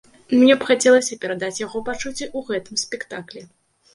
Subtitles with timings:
[0.37, 3.41] Мне б хацелася перадаць яго пачуцці ў гэтым спектаклі.